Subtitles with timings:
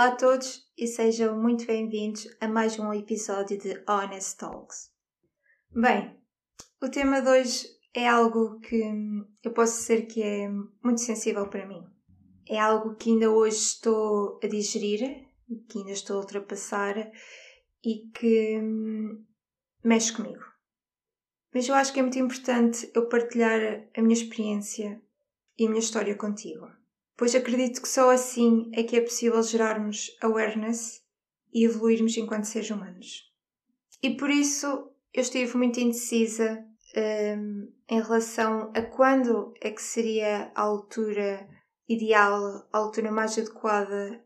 [0.00, 4.90] Olá a todos e sejam muito bem-vindos a mais um episódio de Honest Talks.
[5.70, 6.18] Bem,
[6.80, 8.82] o tema de hoje é algo que
[9.44, 10.48] eu posso dizer que é
[10.82, 11.84] muito sensível para mim.
[12.48, 15.28] É algo que ainda hoje estou a digerir,
[15.68, 16.96] que ainda estou a ultrapassar
[17.84, 19.22] e que hum,
[19.84, 20.44] mexe comigo.
[21.52, 24.98] Mas eu acho que é muito importante eu partilhar a minha experiência
[25.58, 26.79] e a minha história contigo
[27.20, 31.02] pois acredito que só assim é que é possível gerarmos awareness
[31.52, 33.30] e evoluirmos enquanto seres humanos.
[34.02, 34.66] E por isso
[35.12, 36.64] eu estive muito indecisa
[36.96, 41.46] um, em relação a quando é que seria a altura
[41.86, 44.24] ideal, a altura mais adequada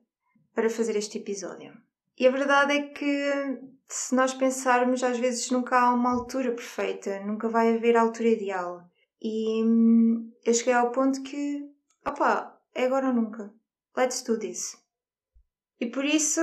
[0.55, 1.73] para fazer este episódio.
[2.17, 3.59] E a verdade é que
[3.89, 8.29] se nós pensarmos, às vezes nunca há uma altura perfeita, nunca vai haver a altura
[8.29, 8.85] ideal.
[9.21, 11.69] E hum, eu cheguei ao ponto que,
[12.07, 13.55] opá, é agora ou nunca.
[13.97, 14.77] Let's do this.
[15.81, 16.41] E por isso,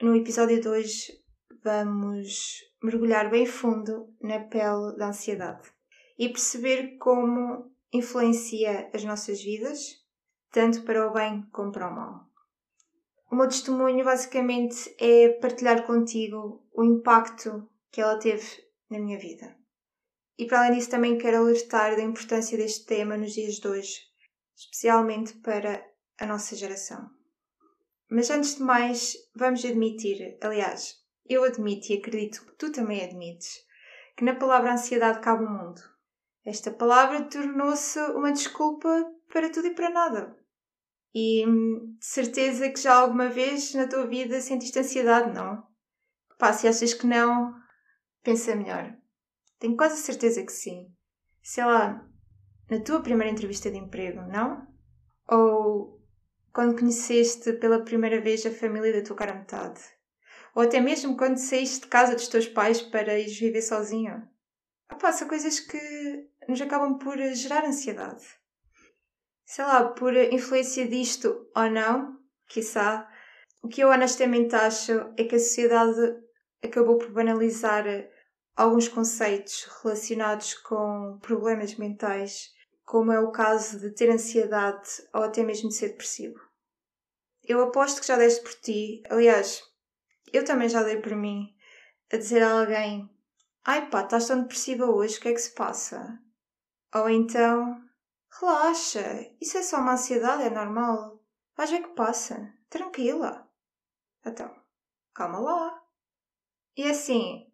[0.00, 1.12] no episódio de hoje,
[1.62, 5.72] vamos mergulhar bem fundo na pele da ansiedade
[6.18, 9.80] e perceber como influencia as nossas vidas,
[10.50, 12.26] tanto para o bem como para o mal.
[13.30, 18.46] O meu testemunho basicamente é partilhar contigo o impacto que ela teve
[18.90, 19.56] na minha vida.
[20.38, 24.00] E para além disso, também quero alertar da importância deste tema nos dias de hoje,
[24.56, 25.84] especialmente para
[26.18, 27.10] a nossa geração.
[28.10, 33.64] Mas antes de mais, vamos admitir, aliás, eu admito e acredito que tu também admites,
[34.16, 35.80] que na palavra ansiedade cabe o mundo.
[36.44, 38.88] Esta palavra tornou-se uma desculpa
[39.32, 40.36] para tudo e para nada.
[41.14, 45.66] E hum, de certeza que já alguma vez na tua vida sentiste ansiedade, não?
[46.38, 47.54] Pá, se achas que não,
[48.22, 48.94] pensa melhor.
[49.58, 50.92] Tenho quase certeza que sim.
[51.42, 52.06] Sei lá,
[52.70, 54.66] na tua primeira entrevista de emprego, não?
[55.28, 56.00] Ou
[56.52, 59.80] quando conheceste pela primeira vez a família da tua cara metade?
[60.54, 64.28] Ou até mesmo quando saíste de casa dos teus pais para ires viver sozinho?
[64.90, 68.24] Opa, são coisas que nos acabam por gerar ansiedade.
[69.44, 73.10] Sei lá, por influência disto ou não, quiçá,
[73.62, 76.22] o que eu honestamente acho é que a sociedade
[76.62, 77.84] acabou por banalizar
[78.56, 82.53] alguns conceitos relacionados com problemas mentais
[82.84, 86.38] como é o caso de ter ansiedade ou até mesmo de ser depressivo.
[87.42, 89.62] Eu aposto que já deste por ti, aliás,
[90.32, 91.54] eu também já dei por mim,
[92.12, 93.10] a dizer a alguém:
[93.64, 96.18] Ai pá, estás tão depressiva hoje, o que é que se passa?
[96.94, 97.82] Ou então:
[98.40, 101.22] Relaxa, isso é só uma ansiedade, é normal.
[101.56, 103.48] Vais ver que passa, tranquila.
[104.24, 104.54] Então,
[105.14, 105.82] calma lá.
[106.76, 107.46] E assim,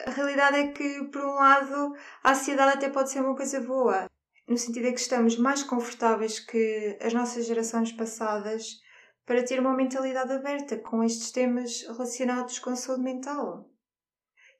[0.00, 4.11] a realidade é que, por um lado, a ansiedade até pode ser uma coisa boa
[4.52, 8.82] no sentido de que estamos mais confortáveis que as nossas gerações passadas
[9.24, 13.70] para ter uma mentalidade aberta com estes temas relacionados com a saúde mental.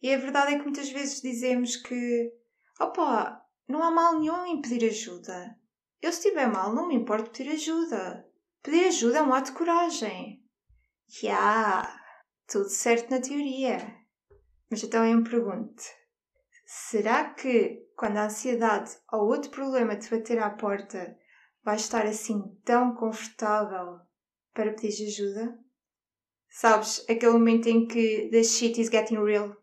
[0.01, 2.33] E a verdade é que muitas vezes dizemos que,
[2.81, 5.55] opa, não há mal nenhum em pedir ajuda.
[6.01, 8.27] Eu, se estiver mal, não me importo pedir ajuda.
[8.63, 10.43] Pedir ajuda é um ato de coragem.
[11.07, 12.01] Já, yeah,
[12.51, 13.77] tudo certo na teoria.
[14.71, 15.83] Mas então eu me pergunto:
[16.65, 21.17] será que quando a ansiedade ou outro problema te bater à porta,
[21.63, 24.01] vais estar assim tão confortável
[24.53, 25.57] para pedir ajuda?
[26.49, 29.57] Sabes, aquele momento em que the shit is getting real.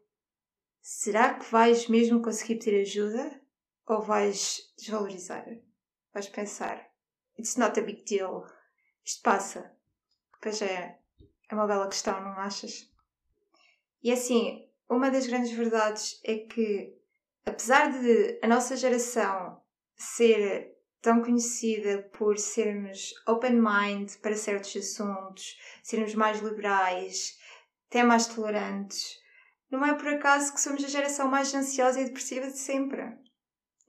[0.80, 3.42] Será que vais mesmo conseguir pedir ajuda?
[3.86, 5.46] Ou vais desvalorizar?
[6.14, 6.90] Vais pensar,
[7.38, 8.46] it's not a big deal.
[9.04, 9.76] Isto passa.
[10.42, 10.98] Pois é,
[11.50, 12.90] é uma bela questão, não achas?
[14.02, 16.99] E assim, uma das grandes verdades é que
[17.46, 19.62] apesar de a nossa geração
[19.96, 27.38] ser tão conhecida por sermos open mind para certos assuntos, sermos mais liberais,
[27.88, 29.18] até mais tolerantes,
[29.72, 33.18] não é por acaso que somos a geração mais ansiosa e depressiva de sempre.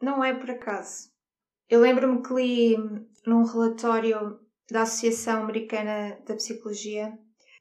[0.00, 1.10] Não é por acaso.
[1.68, 2.76] Eu lembro-me que li
[3.26, 7.18] num relatório da Associação Americana da Psicologia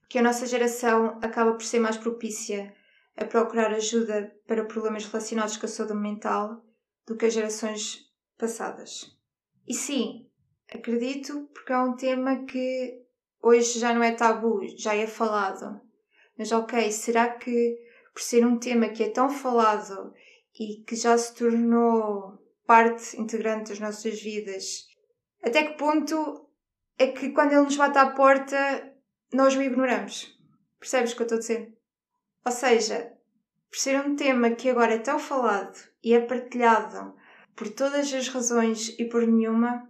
[0.10, 2.74] que a nossa geração acaba por ser mais propícia
[3.20, 6.64] a procurar ajuda para problemas relacionados com a saúde mental
[7.06, 8.06] do que as gerações
[8.38, 9.14] passadas.
[9.68, 10.30] E sim,
[10.74, 13.04] acredito porque é um tema que
[13.44, 15.82] hoje já não é tabu, já é falado.
[16.38, 17.78] Mas ok, será que
[18.14, 20.14] por ser um tema que é tão falado
[20.58, 24.88] e que já se tornou parte integrante das nossas vidas,
[25.44, 26.50] até que ponto
[26.98, 28.94] é que quando ele nos bate à porta
[29.34, 30.38] nós o ignoramos?
[30.80, 31.79] Percebes o que eu estou a dizer?
[32.50, 33.16] Ou seja,
[33.70, 37.16] por ser um tema que agora é tão falado e é partilhado
[37.56, 39.88] por todas as razões e por nenhuma,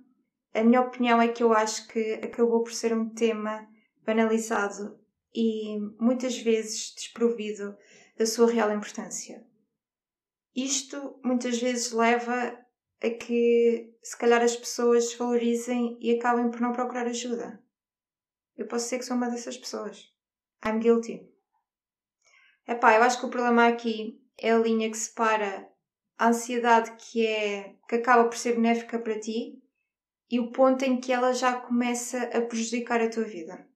[0.54, 3.66] a minha opinião é que eu acho que acabou por ser um tema
[4.06, 5.00] banalizado
[5.34, 7.78] e muitas vezes desprovido
[8.18, 9.42] da sua real importância.
[10.54, 12.60] Isto muitas vezes leva
[13.02, 17.64] a que, se calhar, as pessoas desvalorizem e acabem por não procurar ajuda.
[18.58, 20.14] Eu posso ser que sou uma dessas pessoas.
[20.66, 21.39] I'm guilty.
[22.70, 25.68] Epá, eu acho que o problema aqui é a linha que separa
[26.16, 29.60] a ansiedade que é que acaba por ser benéfica para ti
[30.30, 33.68] e o ponto em que ela já começa a prejudicar a tua vida.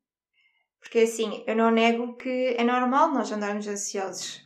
[0.80, 4.44] Porque assim, eu não nego que é normal nós andarmos ansiosos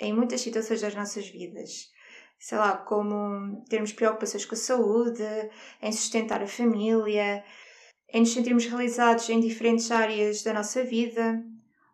[0.00, 1.90] em muitas situações das nossas vidas.
[2.38, 5.22] Sei lá, como termos preocupações com a saúde,
[5.82, 7.44] em sustentar a família,
[8.08, 11.44] em nos sentirmos realizados em diferentes áreas da nossa vida,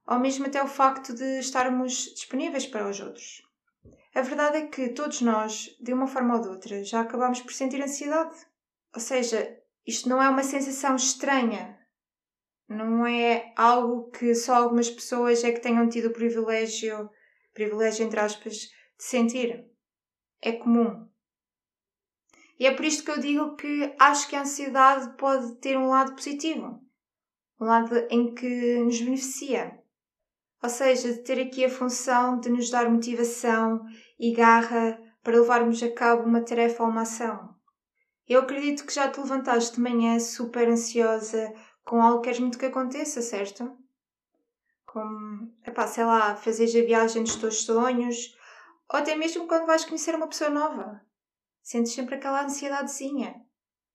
[0.09, 3.43] ou mesmo até o facto de estarmos disponíveis para os outros.
[4.15, 7.53] A verdade é que todos nós, de uma forma ou de outra, já acabamos por
[7.53, 8.37] sentir ansiedade.
[8.95, 9.57] Ou seja,
[9.87, 11.79] isto não é uma sensação estranha.
[12.67, 17.11] Não é algo que só algumas pessoas é que tenham tido o privilégio,
[17.53, 18.71] privilégio entre aspas, de
[19.05, 19.67] sentir.
[20.41, 21.07] É comum.
[22.59, 25.89] E é por isto que eu digo que acho que a ansiedade pode ter um
[25.89, 26.83] lado positivo.
[27.61, 29.79] Um lado em que nos beneficia.
[30.63, 33.85] Ou seja, de ter aqui a função de nos dar motivação
[34.19, 37.55] e garra para levarmos a cabo uma tarefa ou uma ação.
[38.29, 41.53] Eu acredito que já te levantaste de manhã super ansiosa
[41.85, 43.77] com algo que queres muito que aconteça, certo?
[44.85, 48.37] Como, epá, sei lá, fazeres a viagem dos teus sonhos,
[48.93, 51.01] ou até mesmo quando vais conhecer uma pessoa nova.
[51.63, 53.35] Sentes sempre aquela ansiedadezinha.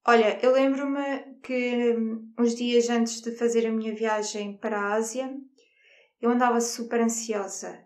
[0.05, 4.93] Olha, eu lembro-me que hum, uns dias antes de fazer a minha viagem para a
[4.93, 5.35] Ásia,
[6.23, 7.83] eu andava super ansiosa.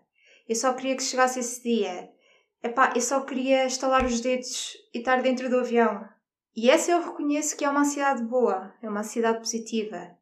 [0.48, 2.08] Eu só queria que chegasse esse dia.
[2.62, 6.08] Epá, eu só queria estalar os dedos e estar dentro do avião.
[6.54, 10.16] E essa eu reconheço que é uma ansiedade boa, é uma ansiedade positiva.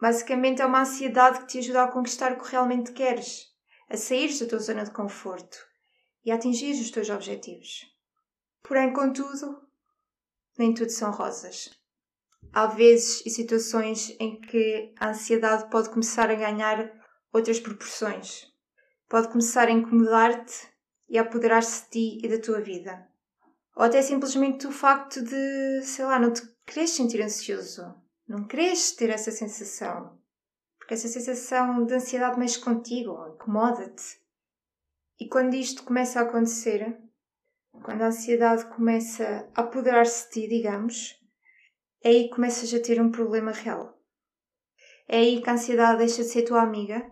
[0.00, 3.46] Basicamente é uma ansiedade que te ajuda a conquistar o que realmente queres,
[3.88, 5.56] a sair da tua zona de conforto
[6.24, 7.86] e a atingir os teus objetivos.
[8.64, 9.62] Porém, contudo,
[10.58, 11.70] nem tudo são rosas.
[12.52, 18.52] Há vezes e situações em que a ansiedade pode começar a ganhar outras proporções.
[19.08, 20.68] Pode começar a incomodar-te
[21.08, 23.08] e a apoderar-se de ti e da tua vida.
[23.76, 27.94] Ou até simplesmente o facto de, sei lá, não te queres sentir ansioso.
[28.26, 30.18] Não queres ter essa sensação.
[30.78, 34.20] Porque essa sensação de ansiedade mexe contigo, incomoda-te.
[35.20, 36.98] E quando isto começa a acontecer,
[37.82, 41.14] quando a ansiedade começa a apoderar-se de ti, digamos,
[42.02, 44.00] é aí que começas a ter um problema real.
[45.08, 47.10] É aí que a ansiedade deixa de ser tua amiga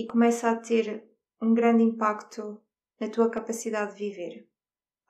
[0.00, 1.06] e começa a ter
[1.42, 2.58] um grande impacto
[2.98, 4.48] na tua capacidade de viver.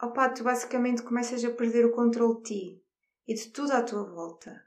[0.03, 2.85] Opa, tu basicamente começas a perder o controle de ti
[3.29, 4.67] e de tudo à tua volta.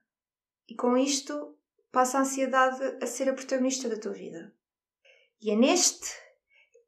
[0.65, 1.57] E com isto
[1.91, 4.55] passa a ansiedade a ser a protagonista da tua vida.
[5.41, 6.09] E é neste,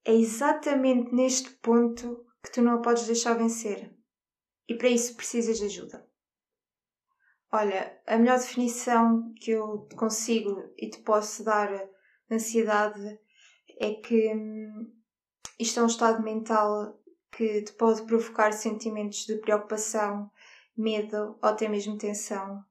[0.05, 3.93] é exatamente neste ponto que tu não a podes deixar vencer.
[4.65, 6.09] E para isso precisas de ajuda.
[7.51, 11.69] Olha, a melhor definição que eu consigo e te posso dar
[12.29, 13.24] de ansiedade
[13.77, 14.91] é que hum,
[15.59, 16.99] isto é um estado mental
[17.31, 20.31] que te pode provocar sentimentos de preocupação,
[20.75, 22.63] medo ou até mesmo tensão,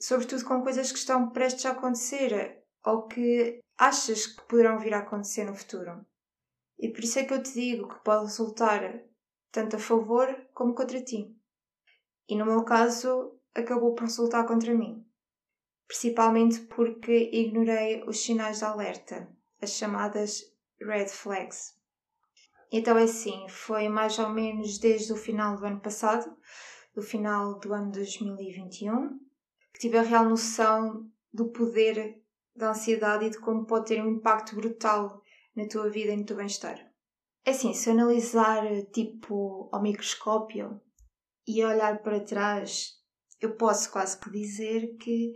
[0.00, 4.98] sobretudo com coisas que estão prestes a acontecer ou que achas que poderão vir a
[4.98, 6.04] acontecer no futuro.
[6.78, 9.02] E por isso é que eu te digo que pode resultar
[9.50, 11.34] tanto a favor como contra ti.
[12.28, 15.04] E no meu caso, acabou por resultar contra mim,
[15.86, 20.42] principalmente porque ignorei os sinais de alerta as chamadas
[20.80, 21.76] red flags.
[22.70, 26.36] Então é assim, foi mais ou menos desde o final do ano passado,
[26.94, 29.18] do final do ano 2021,
[29.72, 32.22] que tive a real noção do poder
[32.54, 35.22] da ansiedade e de como pode ter um impacto brutal
[35.56, 36.78] na tua vida e no teu bem-estar.
[37.44, 38.62] É assim, se eu analisar
[38.92, 40.80] tipo ao microscópio
[41.46, 42.98] e olhar para trás,
[43.40, 45.34] eu posso quase que dizer que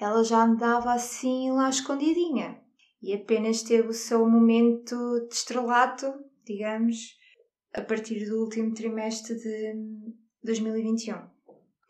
[0.00, 2.61] ela já andava assim lá escondidinha
[3.02, 7.18] e apenas teve o seu momento de estrelato, digamos,
[7.74, 9.74] a partir do último trimestre de
[10.44, 11.16] 2021.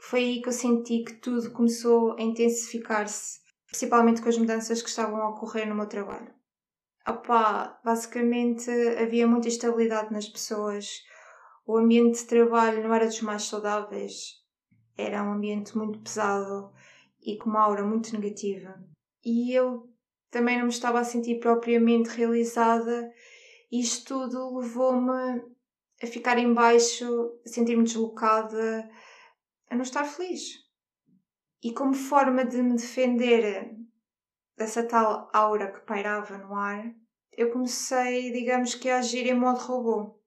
[0.01, 4.89] Foi aí que eu senti que tudo começou a intensificar-se, principalmente com as mudanças que
[4.89, 6.33] estavam a ocorrer no meu trabalho.
[7.07, 11.03] Opa, basicamente havia muita instabilidade nas pessoas,
[11.67, 14.41] o ambiente de trabalho não era dos mais saudáveis,
[14.97, 16.73] era um ambiente muito pesado
[17.21, 18.83] e com uma aura muito negativa.
[19.25, 19.92] E eu
[20.33, 23.13] também não me estava a sentir propriamente realizada.
[23.71, 25.43] Isto tudo levou-me
[26.03, 28.91] a ficar em baixo, a sentir-me deslocada,
[29.71, 30.55] a não estar feliz.
[31.63, 33.77] E como forma de me defender
[34.57, 36.83] dessa tal aura que pairava no ar,
[37.37, 40.19] eu comecei, digamos que, a agir em modo robô.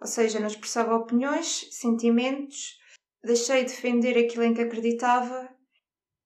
[0.00, 2.78] Ou seja, não expressava opiniões, sentimentos,
[3.22, 5.48] deixei de defender aquilo em que acreditava,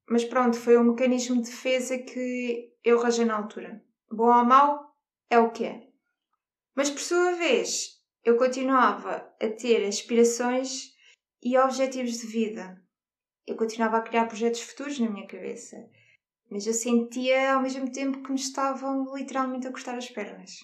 [0.09, 3.83] mas pronto, foi um mecanismo de defesa que eu rajei na altura.
[4.11, 4.95] Bom ou mau,
[5.29, 5.89] é o que é.
[6.75, 10.95] Mas por sua vez, eu continuava a ter aspirações
[11.43, 12.83] e objetivos de vida.
[13.47, 15.77] Eu continuava a criar projetos futuros na minha cabeça,
[16.51, 20.61] mas eu sentia ao mesmo tempo que me estavam literalmente a cortar as pernas.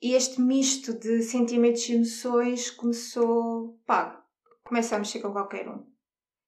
[0.00, 4.24] E este misto de sentimentos e emoções começou, pá,
[4.62, 5.95] começa a mexer com qualquer um.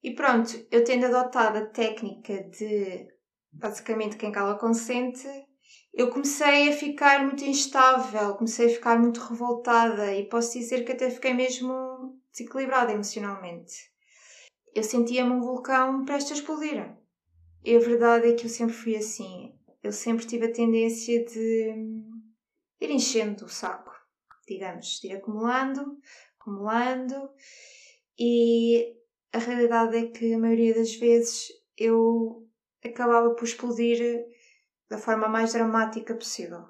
[0.03, 3.09] E pronto, eu tendo adotado a técnica de
[3.51, 5.27] basicamente quem cala consente,
[5.93, 10.93] eu comecei a ficar muito instável, comecei a ficar muito revoltada e posso dizer que
[10.93, 13.75] até fiquei mesmo desequilibrada emocionalmente.
[14.75, 16.97] Eu sentia-me um vulcão prestes a explodir.
[17.65, 19.53] E a verdade é que eu sempre fui assim.
[19.83, 21.75] Eu sempre tive a tendência de
[22.81, 23.93] ir enchendo o saco,
[24.47, 25.99] digamos, de ir acumulando,
[26.39, 27.31] acumulando,
[28.17, 28.98] e
[29.33, 32.47] a realidade é que a maioria das vezes eu
[32.85, 34.25] acabava por explodir
[34.89, 36.67] da forma mais dramática possível.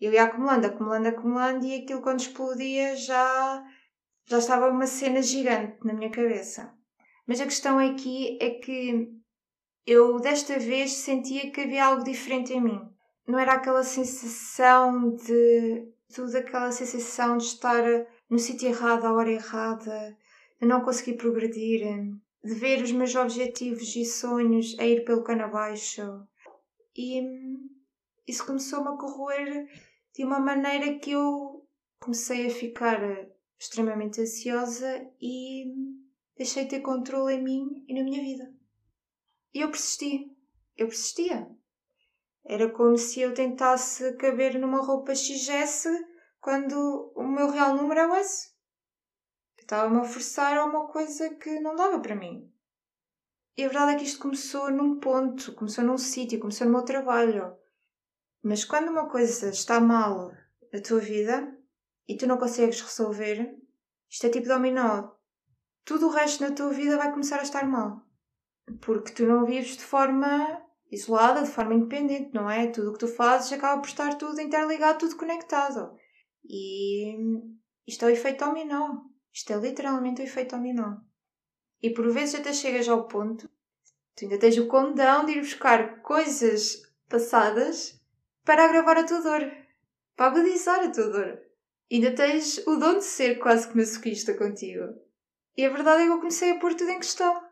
[0.00, 3.64] Eu ia acumulando, acumulando, acumulando, e aquilo quando explodia já,
[4.26, 6.74] já estava uma cena gigante na minha cabeça.
[7.26, 9.08] Mas a questão aqui é que
[9.86, 12.80] eu desta vez sentia que havia algo diferente em mim.
[13.26, 15.88] Não era aquela sensação de.
[16.12, 17.84] tudo aquela sensação de estar
[18.28, 20.16] no sítio errado, à hora errada,
[20.62, 21.80] de não conseguir progredir,
[22.44, 26.24] de ver os meus objetivos e sonhos a ir pelo cano abaixo.
[26.96, 27.20] E
[28.28, 29.66] isso começou-me a corroer
[30.14, 31.66] de uma maneira que eu
[31.98, 33.00] comecei a ficar
[33.58, 35.64] extremamente ansiosa e
[36.36, 38.54] deixei de ter controle em mim e na minha vida.
[39.52, 40.30] E eu persisti.
[40.76, 41.50] Eu persistia.
[42.44, 45.88] Era como se eu tentasse caber numa roupa XS
[46.40, 48.51] quando o meu real número é o S.
[49.62, 52.52] Estava-me a forçar a uma coisa que não dava para mim.
[53.56, 56.82] E a verdade é que isto começou num ponto, começou num sítio, começou no meu
[56.82, 57.56] trabalho.
[58.42, 60.32] Mas quando uma coisa está mal
[60.72, 61.56] na tua vida
[62.08, 63.56] e tu não consegues resolver,
[64.10, 65.12] isto é tipo dominó.
[65.84, 68.02] Tudo o resto na tua vida vai começar a estar mal.
[68.80, 72.66] Porque tu não vives de forma isolada, de forma independente, não é?
[72.66, 75.96] Tudo o que tu fazes acaba por estar tudo interligado, tudo conectado.
[76.44, 77.16] E
[77.86, 79.11] isto é o efeito dominó.
[79.32, 80.96] Isto é literalmente o efeito dominó.
[81.82, 83.48] E por vezes até chegas ao ponto,
[84.14, 88.00] tu ainda tens o condão de ir buscar coisas passadas
[88.44, 89.52] para agravar a tua dor,
[90.16, 91.42] para agudizar a tua dor.
[91.90, 94.94] Ainda tens o dom de ser quase que masoquista contigo.
[95.56, 97.42] E a verdade é que eu comecei a pôr tudo em questão.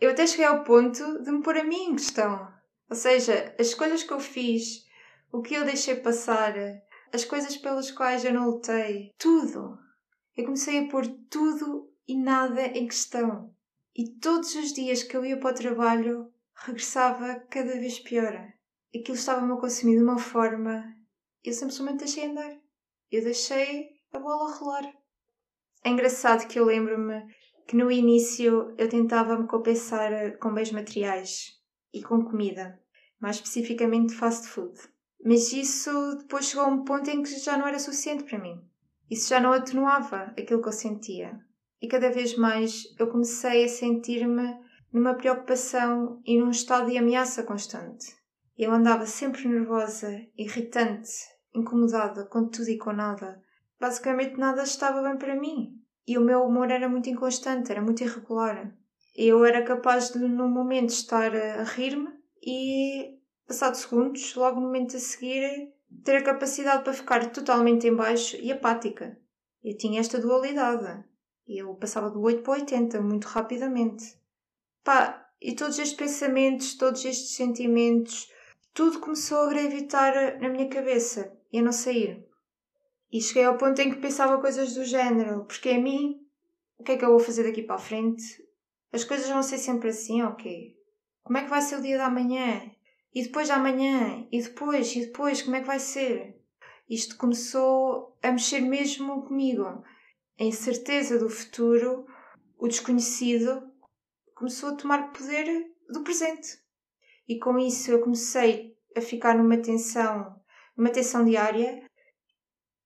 [0.00, 2.52] Eu até cheguei ao ponto de me pôr a mim em questão.
[2.88, 4.84] Ou seja, as escolhas que eu fiz,
[5.30, 6.54] o que eu deixei passar,
[7.12, 9.78] as coisas pelas quais eu não lutei, tudo.
[10.38, 13.52] Eu comecei a pôr tudo e nada em questão.
[13.92, 18.48] E todos os dias que eu ia para o trabalho, regressava cada vez pior.
[18.94, 20.96] Aquilo estava-me a consumir de uma forma.
[21.42, 22.56] Eu simplesmente deixei andar.
[23.10, 24.94] Eu deixei a bola rolar.
[25.82, 27.20] É engraçado que eu lembro-me
[27.66, 31.60] que no início eu tentava me compensar com bens materiais
[31.92, 32.80] e com comida,
[33.18, 34.78] mais especificamente fast food.
[35.20, 38.67] Mas isso depois chegou a um ponto em que já não era suficiente para mim.
[39.10, 41.38] Isso já não atenuava aquilo que eu sentia
[41.80, 44.58] e cada vez mais eu comecei a sentir-me
[44.92, 48.06] numa preocupação e num estado de ameaça constante.
[48.56, 51.10] Eu andava sempre nervosa, irritante,
[51.54, 53.40] incomodada com tudo e com nada.
[53.78, 55.74] Basicamente nada estava bem para mim.
[56.06, 58.74] E o meu humor era muito inconstante, era muito irregular.
[59.14, 62.08] Eu era capaz de, num momento, estar a rir-me
[62.42, 65.72] e, passados segundos, logo no momento a seguir,
[66.04, 69.18] ter a capacidade para ficar totalmente em baixo e apática.
[69.62, 71.04] Eu tinha esta dualidade.
[71.46, 74.16] Eu passava do 8 para o 80 muito rapidamente.
[74.84, 78.30] Pá, e todos estes pensamentos, todos estes sentimentos,
[78.74, 82.26] tudo começou a gravitar na minha cabeça e a não sair.
[83.10, 86.20] E cheguei ao ponto em que pensava coisas do género, porque a mim,
[86.78, 88.22] o que é que eu vou fazer daqui para a frente?
[88.92, 90.76] As coisas vão ser sempre assim, ok?
[91.22, 92.70] Como é que vai ser o dia da manhã?
[93.14, 94.26] E depois da manhã?
[94.30, 94.94] E depois?
[94.94, 95.42] E depois?
[95.42, 96.38] Como é que vai ser?
[96.88, 99.84] Isto começou a mexer mesmo comigo
[100.40, 102.06] a incerteza do futuro,
[102.56, 103.70] o desconhecido,
[104.34, 106.58] começou a tomar poder do presente.
[107.28, 110.40] E com isso eu comecei a ficar numa tensão,
[110.76, 111.84] numa tensão diária.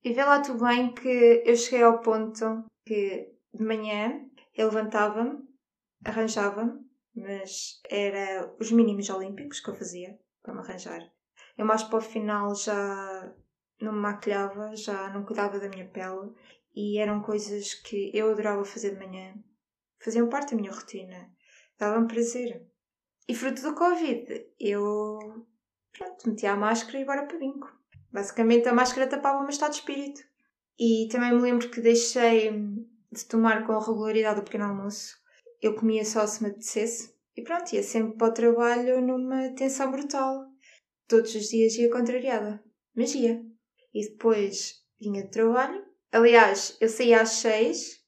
[0.03, 5.39] E vê lá tu bem que eu cheguei ao ponto que de manhã eu levantava-me,
[6.05, 6.81] arranjava-me,
[7.15, 10.19] mas era os mínimos olímpicos que eu fazia.
[10.43, 11.11] para me arranjar.
[11.57, 13.33] Eu mais para o final já
[13.81, 16.33] não me maquilhava, já não cuidava da minha pele
[16.75, 19.35] e eram coisas que eu adorava fazer de manhã.
[20.03, 21.31] Faziam parte da minha rotina.
[21.79, 22.67] Dava-me prazer.
[23.29, 25.47] E fruto do Covid, eu
[25.93, 27.71] pronto, metia a máscara e bora para bingo.
[28.11, 30.21] Basicamente a máscara tapava o meu estado de espírito.
[30.79, 32.51] E também me lembro que deixei
[33.13, 35.22] de tomar com regularidade o pequeno almoço.
[35.63, 37.15] Eu comia só se me apetecesse.
[37.37, 40.45] E pronto, ia sempre para o trabalho numa tensão brutal.
[41.07, 42.63] Todos os dias ia contrariada.
[42.97, 43.41] Mas ia.
[43.95, 45.85] E depois vinha de trabalho.
[46.11, 48.03] Aliás, eu saía às seis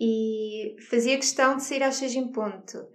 [0.00, 2.88] e fazia questão de sair às seis em ponto.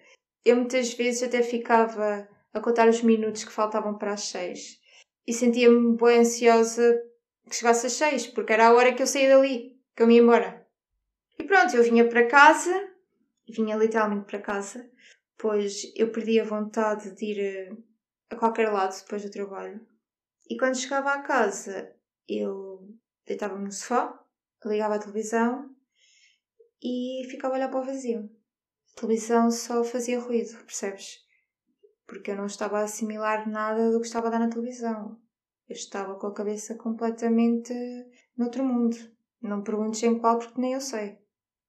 [0.44, 4.80] Eu muitas vezes até ficava a contar os minutos que faltavam para as seis
[5.26, 7.00] e sentia-me bem ansiosa
[7.48, 10.16] que chegasse às seis, porque era a hora que eu saía dali, que eu me
[10.16, 10.68] ia embora.
[11.38, 12.90] E pronto, eu vinha para casa,
[13.48, 14.90] vinha literalmente para casa,
[15.38, 17.78] pois eu perdi a vontade de ir eh,
[18.30, 19.86] a qualquer lado depois do trabalho.
[20.50, 21.96] E quando chegava à casa,
[22.28, 22.90] eu
[23.26, 24.18] deitava-me no sofá,
[24.66, 25.76] ligava a televisão
[26.82, 28.30] e ficava a olhar para o vazio.
[28.96, 31.20] A televisão só fazia ruído, percebes?
[32.06, 35.20] Porque eu não estava a assimilar nada do que estava a dar na televisão.
[35.68, 37.74] Eu estava com a cabeça completamente
[38.38, 38.96] noutro mundo.
[39.42, 41.20] Não perguntes em qual, porque nem eu sei.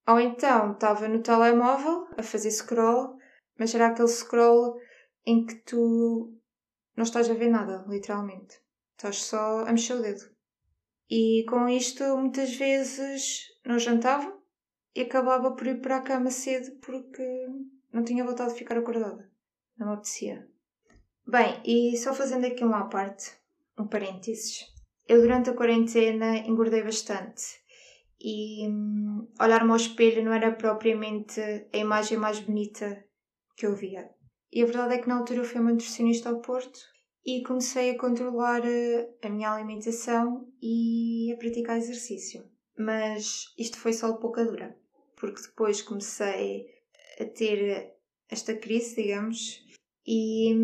[0.08, 3.18] Ou então estava no telemóvel a fazer scroll,
[3.58, 4.80] mas era aquele scroll
[5.26, 6.34] em que tu
[6.96, 8.58] não estás a ver nada, literalmente.
[8.96, 10.24] Estás só a mexer o dedo.
[11.10, 14.34] E com isto, muitas vezes não jantava
[14.94, 17.46] e acabava por ir para a cama cedo porque
[17.92, 19.30] não tinha vontade de ficar acordada.
[19.76, 20.48] Não apetecia.
[21.26, 23.30] Bem, e só fazendo aqui uma parte,
[23.78, 24.64] um parênteses.
[25.06, 27.58] Eu durante a quarentena engordei bastante
[28.20, 31.40] e hum, olhar-me ao espelho não era propriamente
[31.72, 33.04] a imagem mais bonita
[33.56, 34.10] que eu via.
[34.52, 36.78] E a verdade é que na altura eu fui uma nutricionista ao Porto
[37.24, 42.44] e comecei a controlar eh, a minha alimentação e a praticar exercício.
[42.76, 44.76] Mas isto foi só pouca dura,
[45.16, 46.66] porque depois comecei
[47.20, 47.94] a ter
[48.30, 49.60] esta crise, digamos,
[50.06, 50.54] e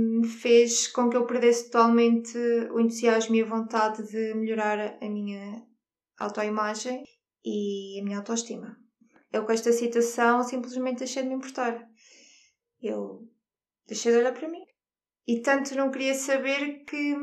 [0.40, 2.38] fez com que eu perdesse totalmente
[2.72, 5.66] o entusiasmo e a vontade de melhorar a minha
[6.18, 7.04] autoimagem
[7.44, 8.76] e a minha autoestima.
[9.32, 11.88] Eu com esta situação simplesmente deixei de me importar.
[12.80, 13.28] Eu
[13.86, 14.64] deixei de olhar para mim.
[15.26, 17.16] E tanto não queria saber que,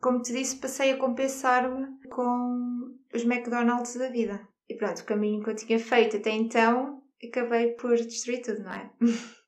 [0.00, 4.48] como te disse, passei a compensar-me com os McDonald's da vida.
[4.68, 8.72] E pronto, o caminho que eu tinha feito até então, acabei por destruir tudo, não
[8.72, 8.90] é?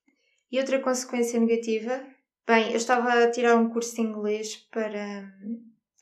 [0.49, 2.07] E outra consequência negativa,
[2.47, 5.29] bem, eu estava a tirar um curso de inglês para.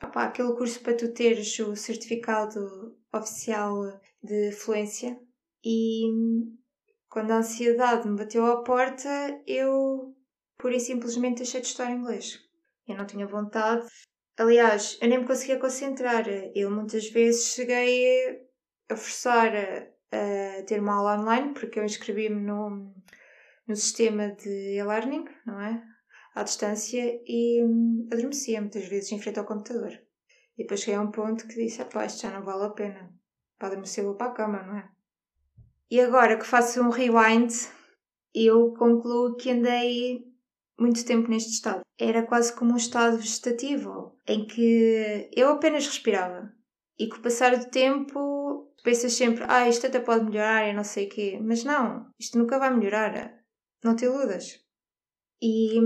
[0.05, 5.19] Opa, aquele curso para tu teres o certificado oficial de fluência
[5.65, 6.05] e
[7.09, 9.09] quando a ansiedade me bateu à porta,
[9.47, 10.15] eu
[10.59, 12.39] pura e simplesmente deixei de estudar inglês.
[12.87, 13.87] Eu não tinha vontade.
[14.37, 16.27] Aliás, eu nem me conseguia concentrar.
[16.55, 18.43] Eu muitas vezes cheguei
[18.91, 22.95] a forçar a, a ter uma aula online, porque eu inscrevi-me no,
[23.67, 25.94] no sistema de e-learning, não é?
[26.35, 29.93] À distância e hum, adormecia muitas vezes em frente ao computador.
[30.59, 33.13] E depois cheguei a um ponto que disse: pá, isto já não vale a pena.
[33.59, 34.89] Para adormecer, vou para a cama, não é?
[35.91, 37.53] E agora que faço um rewind,
[38.35, 40.25] eu concluo que andei
[40.79, 41.83] muito tempo neste estado.
[41.99, 46.53] Era quase como um estado vegetativo, em que eu apenas respirava.
[46.99, 50.85] E com o passar do tempo, pensas sempre, ah, isto até pode melhorar e não
[50.85, 51.39] sei o quê.
[51.41, 53.41] Mas não, isto nunca vai melhorar.
[53.85, 54.64] Não te iludas.
[55.41, 55.81] E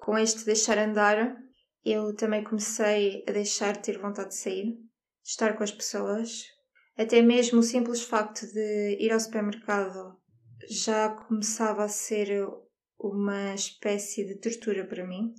[0.00, 1.36] com este deixar andar,
[1.84, 6.44] eu também comecei a deixar de ter vontade de sair, de estar com as pessoas.
[6.96, 10.16] Até mesmo o simples facto de ir ao supermercado
[10.68, 12.46] já começava a ser
[12.98, 15.34] uma espécie de tortura para mim.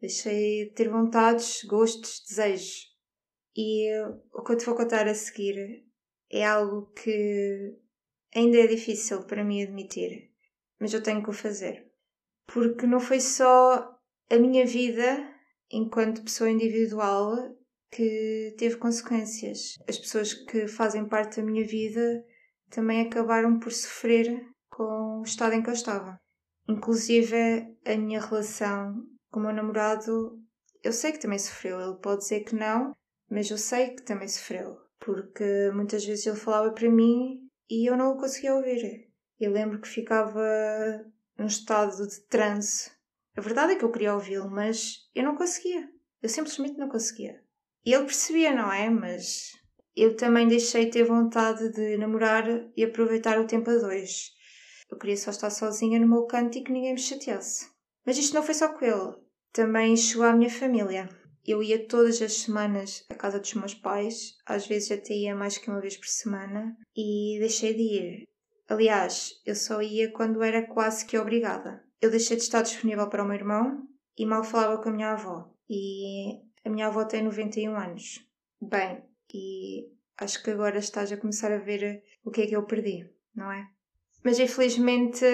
[0.00, 2.94] Deixei de ter vontades, gostos, desejos.
[3.56, 3.90] E
[4.32, 5.84] o que eu te vou contar a seguir
[6.30, 7.74] é algo que
[8.34, 10.36] ainda é difícil para mim admitir
[10.78, 11.85] mas eu tenho que o fazer.
[12.46, 13.96] Porque não foi só
[14.30, 15.34] a minha vida
[15.70, 17.34] enquanto pessoa individual
[17.90, 19.74] que teve consequências.
[19.88, 22.24] As pessoas que fazem parte da minha vida
[22.70, 26.18] também acabaram por sofrer com o estado em que eu estava.
[26.68, 27.36] Inclusive
[27.84, 30.38] a minha relação com o meu namorado,
[30.82, 31.80] eu sei que também sofreu.
[31.80, 32.92] Ele pode dizer que não,
[33.30, 34.76] mas eu sei que também sofreu.
[34.98, 39.08] Porque muitas vezes ele falava para mim e eu não o conseguia ouvir.
[39.38, 40.42] Eu lembro que ficava
[41.38, 42.90] num estado de transe.
[43.36, 45.88] A verdade é que eu queria ouvi-lo, mas eu não conseguia.
[46.22, 47.42] Eu simplesmente não conseguia.
[47.84, 48.88] Ele percebia, não é?
[48.90, 49.52] Mas
[49.94, 52.44] eu também deixei ter vontade de namorar
[52.76, 54.32] e aproveitar o tempo a dois.
[54.90, 57.68] Eu queria só estar sozinha no meu canto e que ninguém me chateasse.
[58.04, 59.14] Mas isto não foi só com ele.
[59.52, 61.08] também chegou à minha família.
[61.44, 65.56] Eu ia todas as semanas à casa dos meus pais, às vezes até ia mais
[65.56, 68.28] que uma vez por semana, e deixei de ir.
[68.68, 71.84] Aliás, eu só ia quando era quase que obrigada.
[72.00, 73.86] Eu deixei de estar disponível para o meu irmão
[74.18, 75.50] e mal falava com a minha avó.
[75.68, 78.26] E a minha avó tem 91 anos.
[78.60, 79.02] Bem,
[79.32, 83.08] e acho que agora estás a começar a ver o que é que eu perdi,
[83.34, 83.68] não é?
[84.24, 85.24] Mas infelizmente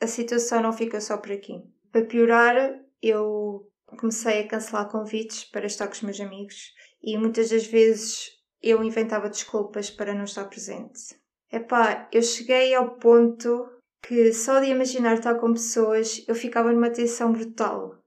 [0.00, 1.62] a situação não fica só por aqui.
[1.90, 7.50] Para piorar, eu comecei a cancelar convites para estar com os meus amigos e muitas
[7.50, 8.30] das vezes
[8.62, 11.20] eu inventava desculpas para não estar presente.
[11.52, 13.68] Epá, eu cheguei ao ponto
[14.02, 18.02] que só de imaginar estar com pessoas eu ficava numa tensão brutal.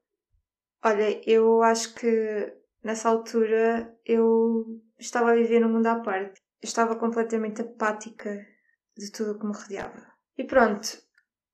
[0.83, 2.53] Olha, eu acho que
[2.83, 6.41] nessa altura eu estava a viver num mundo à parte.
[6.59, 8.35] Eu estava completamente apática
[8.97, 10.03] de tudo o que me rodeava.
[10.37, 10.97] E pronto,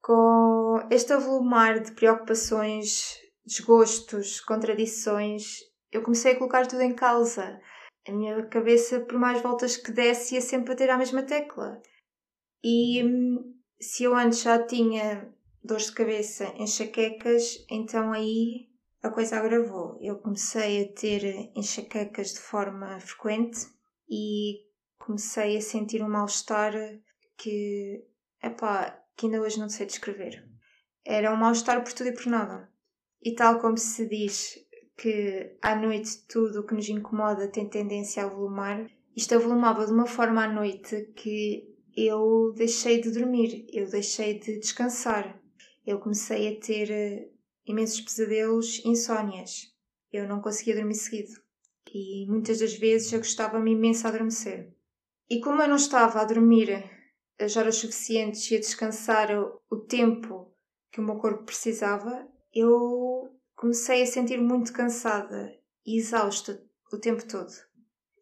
[0.01, 5.59] com este avolumar de preocupações, desgostos, contradições,
[5.91, 7.59] eu comecei a colocar tudo em causa.
[8.07, 11.81] A minha cabeça, por mais voltas que desse, ia sempre bater à mesma tecla.
[12.63, 15.31] E hum, se eu antes já tinha
[15.63, 18.69] dores de cabeça, enxaquecas, então aí
[19.03, 19.97] a coisa agravou.
[20.01, 23.67] Eu comecei a ter enxaquecas de forma frequente
[24.09, 24.65] e
[24.99, 26.73] comecei a sentir um mal-estar
[27.37, 28.03] que,
[28.43, 30.47] epá, que ainda hoje não sei descrever.
[31.05, 32.71] Era um mal-estar por tudo e por nada.
[33.23, 34.55] E tal como se diz
[34.97, 39.91] que à noite tudo o que nos incomoda tem tendência a volumar, isto avolumava de
[39.91, 45.39] uma forma à noite que eu deixei de dormir, eu deixei de descansar.
[45.85, 47.31] Eu comecei a ter
[47.65, 49.73] imensos pesadelos, insónias.
[50.11, 51.33] Eu não conseguia dormir seguido.
[51.93, 54.73] E muitas das vezes eu gostava-me imenso a adormecer.
[55.29, 56.83] E como eu não estava a dormir
[57.39, 59.29] as horas suficientes e a descansar
[59.69, 60.53] o, tempo
[60.91, 63.29] que o meu corpo precisava, eu
[63.61, 66.59] comecei a sentir muito cansada e exausta
[66.91, 67.53] o tempo todo.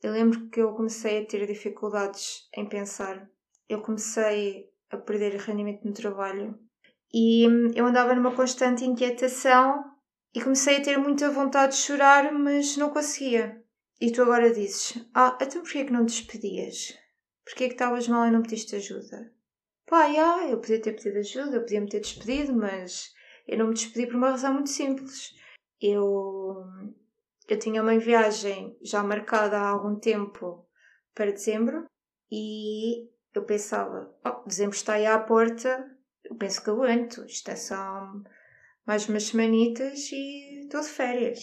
[0.03, 3.25] Eu lembro que eu comecei a ter dificuldades em pensar.
[3.69, 6.59] Eu comecei a perder rendimento no trabalho
[7.13, 9.85] e hum, eu andava numa constante inquietação
[10.35, 13.63] e comecei a ter muita vontade de chorar, mas não conseguia.
[14.01, 16.97] E tu agora dizes: Ah, então porquê que não te despedias?
[17.45, 19.31] Porquê que estavas mal e não pediste ajuda?
[19.87, 23.13] Pá, já, eu podia ter pedido ajuda, eu podia me ter despedido, mas
[23.49, 25.33] eu não me despedi por uma razão muito simples.
[25.81, 26.63] Eu,
[27.47, 30.67] eu tinha uma viagem já marcada há algum tempo
[31.15, 31.85] para dezembro
[32.31, 35.83] e eu pensava: oh, dezembro está aí à porta,
[36.23, 37.25] eu penso que aguento.
[37.25, 38.11] Isto é só
[38.85, 41.39] mais umas semanitas e estou de férias.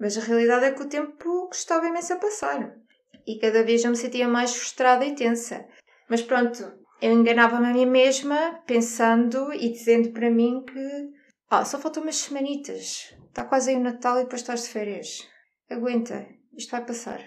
[0.00, 2.74] Mas a realidade é que o tempo gostava imenso a passar.
[3.26, 5.68] E cada vez eu me sentia mais frustrada e tensa.
[6.08, 6.62] Mas pronto,
[7.02, 11.17] eu enganava-me a mim mesma, pensando e dizendo para mim que
[11.50, 13.14] ah, só faltam umas semanitas.
[13.28, 15.28] Está quase aí o Natal e depois estás de férias.
[15.70, 17.20] Aguenta, isto vai passar.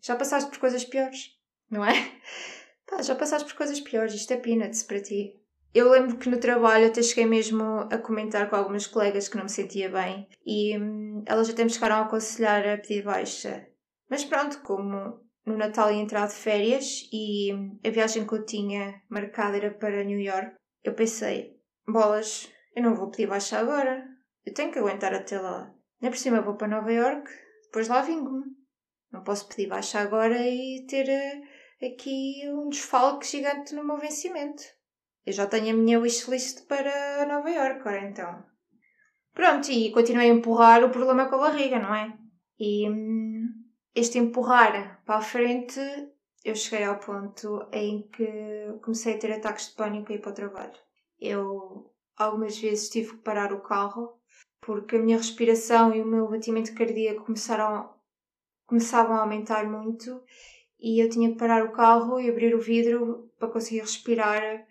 [0.00, 1.30] Já passaste por coisas piores,
[1.70, 1.92] não é?
[2.86, 5.40] Pá, já passaste por coisas piores, isto é peanuts para ti.
[5.74, 9.44] Eu lembro que no trabalho até cheguei mesmo a comentar com algumas colegas que não
[9.44, 13.66] me sentia bem e hum, elas até me chegaram a aconselhar a pedir baixa.
[14.08, 18.46] Mas pronto, como no Natal ia entrar de férias e hum, a viagem que eu
[18.46, 24.06] tinha marcada era para New York, eu pensei: bolas, eu não vou pedir baixa agora,
[24.44, 25.74] eu tenho que aguentar até lá.
[25.98, 27.26] Nem por cima vou para Nova York,
[27.64, 28.44] depois lá vingo-me.
[29.10, 34.62] Não posso pedir baixa agora e ter uh, aqui um desfalque gigante no meu vencimento.
[35.24, 38.44] Eu já tenho a minha wishlist para Nova York, ora então.
[39.32, 42.14] Pronto, e continuei a empurrar o problema com a barriga, não é?
[42.58, 43.48] E hum,
[43.94, 45.80] este empurrar para a frente,
[46.44, 50.30] eu cheguei ao ponto em que comecei a ter ataques de pânico e ir para
[50.30, 50.78] o trabalho.
[51.18, 54.18] Eu algumas vezes tive que parar o carro
[54.60, 57.94] porque a minha respiração e o meu batimento cardíaco começaram,
[58.66, 60.22] começavam a aumentar muito
[60.80, 64.66] e eu tinha que parar o carro e abrir o vidro para conseguir respirar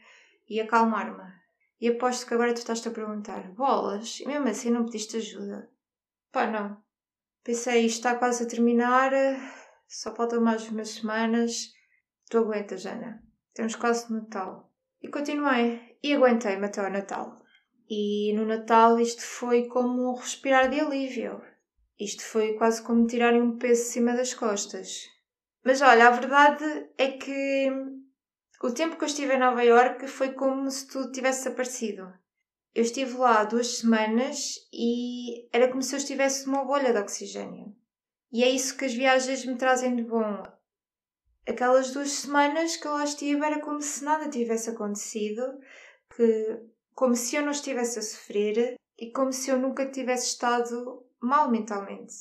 [0.50, 1.34] e acalmar-me.
[1.80, 5.70] E aposto que agora tu estás-te a perguntar: bolas, e mesmo assim não pediste ajuda?
[6.32, 6.78] Pá, não.
[7.44, 9.12] Pensei, isto está quase a terminar,
[9.88, 11.74] só faltam mais umas semanas.
[12.30, 13.24] Tu aguentas, Ana.
[13.54, 14.72] Temos quase Natal.
[15.02, 15.95] E continuei.
[16.06, 17.42] E aguentei-me até ao Natal.
[17.90, 21.42] E no Natal isto foi como um respirar de alívio.
[22.00, 25.10] Isto foi quase como tirarem um peso de cima das costas.
[25.64, 26.64] Mas olha, a verdade
[26.96, 27.72] é que
[28.62, 32.14] o tempo que eu estive em Nova York foi como se tudo tivesse aparecido.
[32.76, 37.76] Eu estive lá duas semanas e era como se eu estivesse numa bolha de oxigênio.
[38.32, 40.44] E é isso que as viagens me trazem de bom.
[41.48, 45.42] Aquelas duas semanas que eu lá estive era como se nada tivesse acontecido,
[46.16, 46.60] que
[46.94, 51.52] como se eu não estivesse a sofrer e como se eu nunca tivesse estado mal
[51.52, 52.14] mentalmente.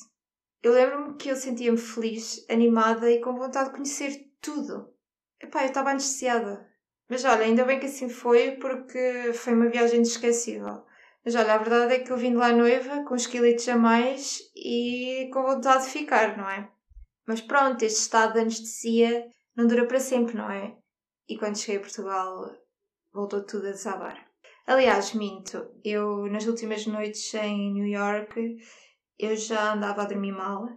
[0.61, 4.93] Eu lembro-me que eu sentia-me feliz, animada e com vontade de conhecer tudo.
[5.41, 6.67] Epá, eu estava anestesiada.
[7.07, 10.83] Mas olha, ainda bem que assim foi, porque foi uma viagem inesquecível.
[11.23, 13.75] Mas olha, a verdade é que eu vim de lá noiva, com os quilitos a
[13.75, 16.69] mais e com vontade de ficar, não é?
[17.27, 20.75] Mas pronto, este estado de anestesia não dura para sempre, não é?
[21.27, 22.55] E quando cheguei a Portugal,
[23.15, 24.23] voltou tudo a desabar.
[24.67, 28.57] Aliás, minto, eu nas últimas noites em New York
[29.17, 30.67] eu já andava a dormir mal,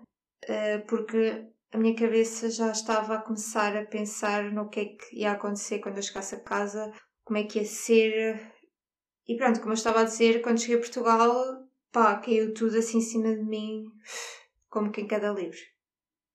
[0.43, 5.17] eh, porque a minha cabeça já estava a começar a pensar no que é que
[5.17, 6.93] ia acontecer quando eu chegasse a casa,
[7.25, 8.41] como é que ia ser.
[9.27, 12.99] E pronto, como eu estava a dizer, quando cheguei a Portugal, pá, caiu tudo assim
[12.99, 13.85] em cima de mim,
[14.71, 15.59] como que em cada livro.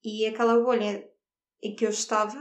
[0.04, 1.10] E aquela bolha
[1.62, 2.38] em que eu estava,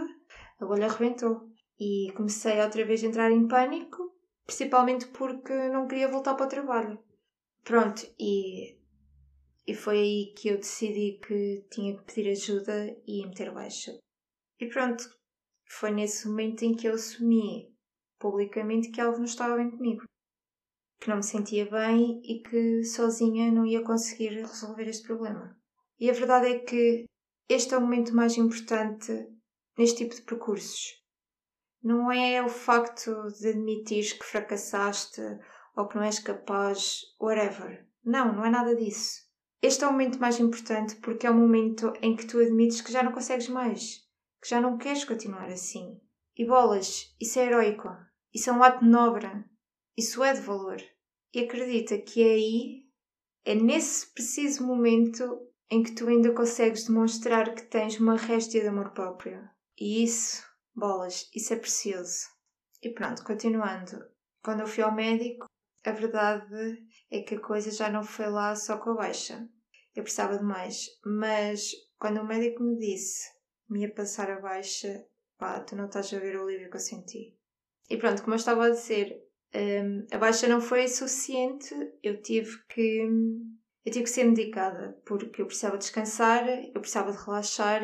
[0.61, 1.52] a bolha arrebentou.
[1.85, 4.15] E comecei outra vez a entrar em pânico,
[4.47, 7.03] principalmente porque não queria voltar para o trabalho.
[7.65, 8.79] Pronto, e
[9.67, 13.93] e foi aí que eu decidi que tinha que pedir ajuda e meter baixa.
[14.61, 15.05] E pronto,
[15.69, 17.75] foi nesse momento em que eu assumi
[18.19, 20.05] publicamente que algo não estava bem comigo.
[21.01, 25.57] Que não me sentia bem e que sozinha não ia conseguir resolver este problema.
[25.99, 27.07] E a verdade é que
[27.49, 29.13] este é o momento mais importante
[29.77, 31.02] neste tipo de percursos.
[31.83, 35.21] Não é o facto de admitir que fracassaste
[35.77, 37.87] ou que não és capaz, whatever.
[38.05, 39.23] Não, não é nada disso.
[39.61, 42.93] Este é o momento mais importante porque é o momento em que tu admites que
[42.93, 44.01] já não consegues mais,
[44.41, 46.01] que já não queres continuar assim.
[46.37, 47.89] E bolas, isso é heroico,
[48.35, 49.29] isso é um ato nobre,
[49.97, 50.83] isso é de valor.
[51.33, 52.83] E acredita que é aí,
[53.45, 58.69] é nesse preciso momento em que tu ainda consegues demonstrar que tens uma réstia de
[58.69, 59.49] amor próprio.
[59.79, 62.27] E isso, bolas, isso é precioso.
[62.83, 64.05] E pronto, continuando.
[64.43, 65.47] Quando eu fui ao médico,
[65.85, 69.49] a verdade é que a coisa já não foi lá só com a baixa.
[69.95, 70.87] Eu precisava de mais.
[71.05, 73.31] Mas quando o médico me disse
[73.73, 75.07] me ia passar a baixa,
[75.39, 77.35] pá, tu não estás a ver o alívio que eu senti.
[77.89, 79.19] E pronto, como eu estava a dizer,
[79.55, 83.09] um, a baixa não foi suficiente, eu tive que.
[83.85, 87.83] Eu tive que ser medicada, porque eu precisava descansar, eu precisava de relaxar,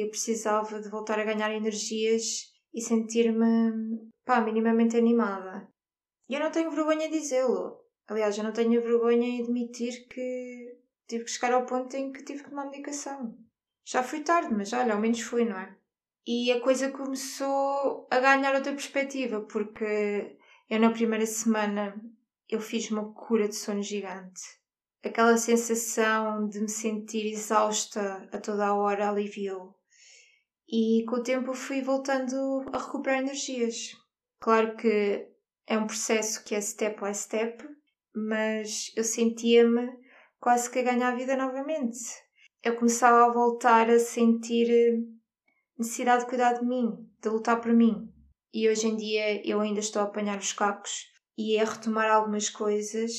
[0.00, 5.68] eu precisava de voltar a ganhar energias e sentir-me, pá, minimamente animada.
[6.28, 7.80] E eu não tenho vergonha de dizê-lo.
[8.08, 12.24] Aliás, eu não tenho vergonha em admitir que tive que chegar ao ponto em que
[12.24, 13.38] tive que tomar medicação.
[13.84, 15.76] Já fui tarde, mas olha, ao menos fui, não é?
[16.26, 20.38] E a coisa começou a ganhar outra perspectiva, porque
[20.70, 21.94] eu na primeira semana
[22.48, 24.40] eu fiz uma cura de sono gigante.
[25.04, 29.78] Aquela sensação de me sentir exausta a toda a hora aliviou.
[30.76, 33.92] E com o tempo fui voltando a recuperar energias.
[34.40, 35.24] Claro que
[35.68, 37.64] é um processo que é step by step,
[38.12, 39.88] mas eu sentia-me
[40.40, 42.00] quase que a ganhar a vida novamente.
[42.60, 44.98] Eu começava a voltar a sentir eh,
[45.78, 48.12] necessidade de cuidar de mim, de lutar por mim.
[48.52, 51.06] E hoje em dia eu ainda estou a apanhar os cacos
[51.38, 53.12] e a retomar algumas coisas,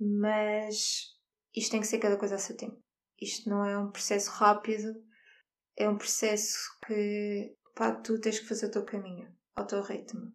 [0.00, 1.04] mas
[1.54, 2.82] isto tem que ser cada coisa a seu tempo.
[3.22, 4.92] Isto não é um processo rápido,
[5.76, 10.32] é um processo que pá, tu tens que fazer o teu caminho, ao teu ritmo.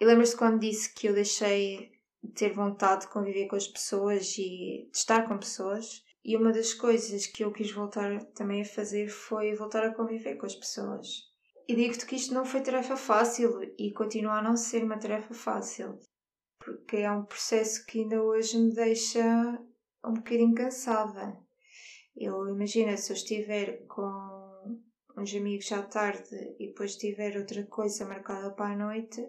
[0.00, 4.36] E lembras-te quando disse que eu deixei de ter vontade de conviver com as pessoas
[4.36, 6.04] e de estar com pessoas?
[6.24, 10.36] E uma das coisas que eu quis voltar também a fazer foi voltar a conviver
[10.36, 11.30] com as pessoas.
[11.68, 15.32] E digo-te que isto não foi tarefa fácil e continua a não ser uma tarefa
[15.32, 15.98] fácil,
[16.58, 19.22] porque é um processo que ainda hoje me deixa
[20.04, 21.38] um bocadinho cansada.
[22.16, 24.39] Eu imagino se eu estiver com
[25.16, 29.20] uns amigos à tarde e depois tiver outra coisa marcada para a noite,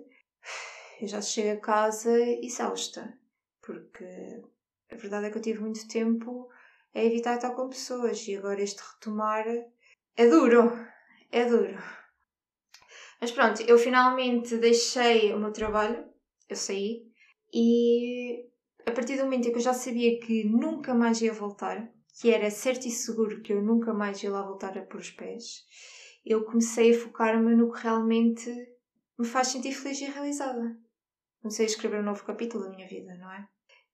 [1.02, 3.18] eu já chego a casa exausta,
[3.62, 4.06] porque
[4.92, 6.50] a verdade é que eu tive muito tempo
[6.94, 9.46] a evitar estar com pessoas e agora este retomar
[10.16, 10.72] é duro,
[11.32, 11.78] é duro.
[13.20, 16.06] Mas pronto, eu finalmente deixei o meu trabalho,
[16.50, 17.10] eu saí
[17.54, 18.50] e
[18.86, 22.32] a partir do momento em que eu já sabia que nunca mais ia voltar, que
[22.32, 25.66] era certo e seguro que eu nunca mais ia lá voltar a pôr os pés,
[26.26, 28.50] eu comecei a focar-me no que realmente
[29.18, 30.78] me faz sentir feliz e realizada
[31.42, 33.48] comecei a escrever um novo capítulo da minha vida, não é?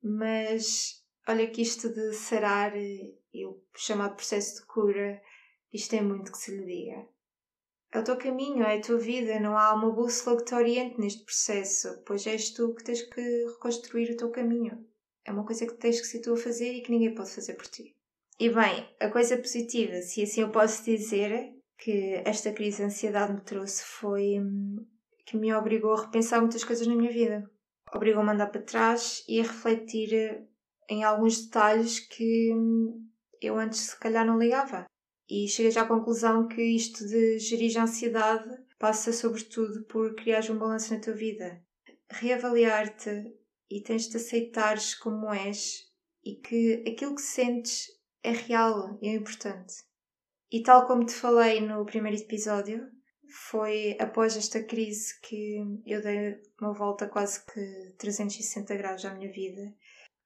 [0.03, 5.21] Mas olha que isto de sarar e o chamado processo de cura,
[5.71, 7.07] isto é muito que se lhe diga.
[7.91, 10.99] É o teu caminho, é a tua vida, não há uma bússola que te oriente
[10.99, 14.85] neste processo, pois és tu que tens que reconstruir o teu caminho.
[15.23, 17.53] É uma coisa que tens que ser tu a fazer e que ninguém pode fazer
[17.53, 17.96] por ti.
[18.39, 23.33] E bem, a coisa positiva, se assim eu posso dizer, que esta crise de ansiedade
[23.33, 24.85] me trouxe foi hum,
[25.25, 27.49] que me obrigou a repensar muitas coisas na minha vida.
[27.93, 30.47] Obrigou-me a andar para trás e a refletir
[30.89, 32.51] em alguns detalhes que
[33.41, 34.85] eu antes se calhar não ligava.
[35.29, 40.49] E cheguei já à conclusão que isto de gerir a ansiedade passa sobretudo por criar
[40.49, 41.61] um balanço na tua vida.
[42.09, 43.33] Reavaliar-te
[43.69, 45.85] e tens de aceitares como és
[46.23, 49.75] e que aquilo que sentes é real e é importante.
[50.51, 52.89] E tal como te falei no primeiro episódio,
[53.49, 59.31] foi após esta crise que eu dei uma volta quase que 360 graus à minha
[59.31, 59.73] vida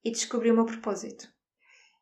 [0.03, 1.27] e descobri o meu propósito.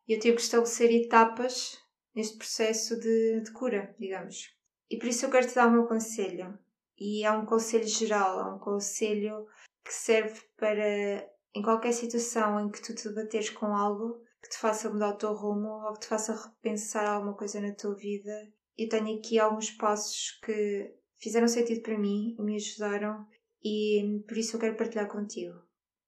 [0.06, 1.78] Eu tive que estabelecer etapas
[2.14, 4.54] neste processo de, de cura, digamos.
[4.90, 6.58] E por isso eu quero te dar o meu conselho.
[6.98, 9.46] E é um conselho geral, é um conselho
[9.84, 14.58] que serve para em qualquer situação em que tu te debateres com algo que te
[14.58, 18.32] faça mudar o teu rumo ou que te faça repensar alguma coisa na tua vida.
[18.76, 23.26] Eu tenho aqui alguns passos que fizeram sentido para mim e me ajudaram
[23.62, 25.60] e por isso eu quero partilhar contigo.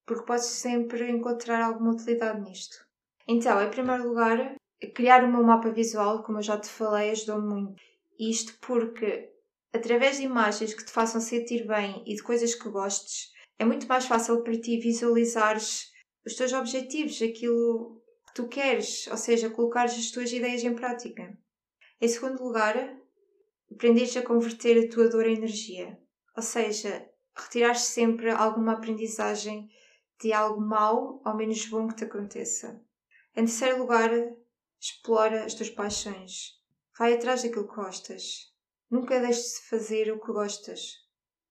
[0.06, 2.76] Porque podes sempre encontrar alguma utilidade nisto.
[3.28, 4.56] Então, em primeiro lugar,
[4.94, 7.82] criar o meu mapa visual, como eu já te falei, ajudou-me muito.
[8.18, 9.30] Isto porque,
[9.72, 13.86] através de imagens que te façam sentir bem e de coisas que gostes, é muito
[13.86, 15.92] mais fácil para ti visualizares
[16.26, 18.01] os teus objetivos, aquilo
[18.32, 21.36] que tu queres, ou seja, colocares as tuas ideias em prática.
[22.00, 22.96] Em segundo lugar,
[23.70, 26.00] aprenderes a converter a tua dor em energia,
[26.34, 29.70] ou seja, retirar sempre alguma aprendizagem
[30.20, 32.80] de algo mau ou menos bom que te aconteça.
[33.36, 34.10] Em terceiro lugar,
[34.80, 36.60] explora as tuas paixões.
[36.98, 38.52] Vai atrás daquilo que gostas.
[38.90, 41.02] Nunca deixes de fazer o que gostas.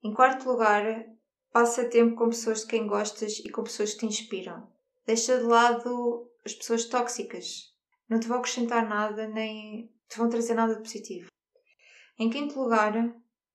[0.04, 1.06] Em quarto lugar,
[1.52, 4.72] passa tempo com pessoas de quem gostas e com pessoas que te inspiram.
[5.06, 7.72] Deixa de lado as pessoas tóxicas.
[8.10, 11.30] Não te vão acrescentar nada nem te vão trazer nada de positivo.
[12.20, 12.94] Em quinto lugar,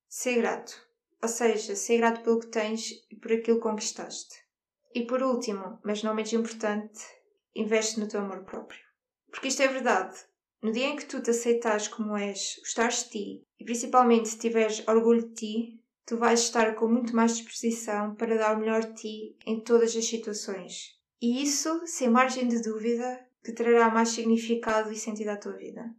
[0.09, 0.87] ser grato.
[1.21, 4.35] Ou seja, ser grato pelo que tens e por aquilo que conquistaste.
[4.93, 6.99] E por último, mas não menos importante,
[7.55, 8.81] investe no teu amor próprio.
[9.29, 10.17] Porque isto é verdade.
[10.61, 14.39] No dia em que tu te aceitares como és, gostares de ti e principalmente se
[14.39, 18.83] tiveres orgulho de ti, tu vais estar com muito mais disposição para dar o melhor
[18.83, 20.96] de ti em todas as situações.
[21.19, 25.95] E isso, sem margem de dúvida, te trará mais significado e sentido à tua vida.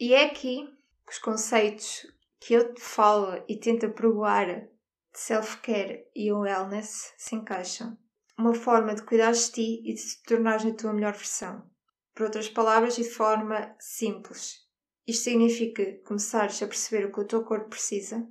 [0.00, 0.66] E é aqui
[1.06, 2.06] que os conceitos
[2.40, 4.68] que eu te falo e tento aprovar de
[5.12, 7.98] self-care e wellness se encaixam.
[8.38, 11.70] Uma forma de cuidar de ti e de te tornares na tua melhor versão.
[12.14, 14.66] Por outras palavras, e de forma simples.
[15.06, 18.26] Isto significa começares a perceber o que o teu corpo precisa,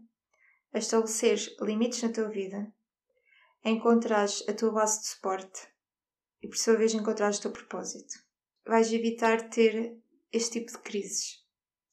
[0.73, 2.73] a estabeleceres limites na tua vida,
[3.63, 5.70] a encontrares a tua base de suporte
[6.41, 8.13] e, por sua vez, encontrares o teu propósito.
[8.65, 9.97] Vais evitar ter
[10.32, 11.41] este tipo de crises.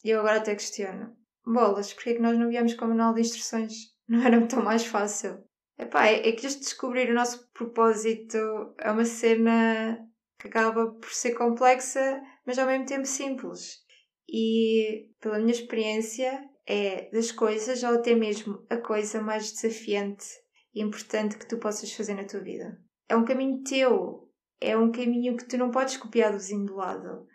[0.05, 3.15] E eu agora até questiono: bolas, porque é que nós não viemos com o manual
[3.15, 3.75] de instruções?
[4.09, 5.45] Não era tão mais fácil?
[5.79, 8.39] Epá, é, é que este descobrir o nosso propósito
[8.79, 9.99] é uma cena
[10.41, 13.81] que acaba por ser complexa, mas ao mesmo tempo simples.
[14.27, 20.27] E, pela minha experiência, é das coisas, ou até mesmo a coisa mais desafiante
[20.75, 22.79] e importante que tu possas fazer na tua vida.
[23.09, 24.28] É um caminho teu,
[24.61, 27.27] é um caminho que tu não podes copiar do vizinho do lado,